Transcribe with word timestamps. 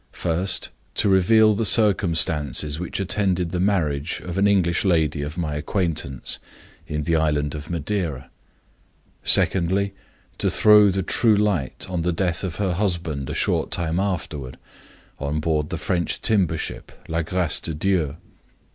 First, 0.17 0.69
to 0.95 1.09
reveal 1.09 1.53
the 1.53 1.63
circumstances 1.63 2.79
which 2.79 2.99
attended 2.99 3.51
the 3.51 3.59
marriage 3.59 4.19
of 4.25 4.39
an 4.39 4.47
English 4.47 4.83
lady 4.83 5.21
of 5.21 5.37
my 5.37 5.53
acquaintance, 5.55 6.39
in 6.87 7.03
the 7.03 7.15
island 7.15 7.53
of 7.53 7.69
Madeira. 7.69 8.31
Secondly, 9.23 9.93
to 10.39 10.49
throw 10.49 10.89
the 10.89 11.03
true 11.03 11.35
light 11.35 11.85
on 11.87 12.01
the 12.01 12.11
death 12.11 12.43
of 12.43 12.55
her 12.55 12.73
husband 12.73 13.29
a 13.29 13.35
short 13.35 13.69
time 13.69 13.99
afterward, 13.99 14.57
on 15.19 15.39
board 15.39 15.69
the 15.69 15.77
French 15.77 16.19
timber 16.23 16.57
ship 16.57 16.91
La 17.07 17.21
Grace 17.21 17.59
de 17.59 17.75
Dieu. 17.75 18.15